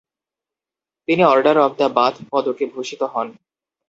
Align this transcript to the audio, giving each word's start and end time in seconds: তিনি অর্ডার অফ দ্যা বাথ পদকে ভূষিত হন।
তিনি 1.07 1.23
অর্ডার 1.23 1.57
অফ 1.57 1.71
দ্যা 1.77 1.89
বাথ 1.97 2.15
পদকে 2.31 2.65
ভূষিত 2.73 3.01
হন। 3.13 3.27